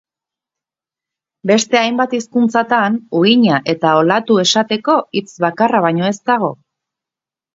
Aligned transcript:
Beste 1.51 1.79
hainbat 1.81 2.15
hizkuntzatan 2.19 2.95
uhina 3.19 3.59
eta 3.75 3.91
olatu 3.99 4.37
esateko 4.47 4.95
hitz 5.21 5.31
bakarra 5.47 5.83
baino 5.89 6.09
ez 6.13 6.17
dago. 6.31 6.49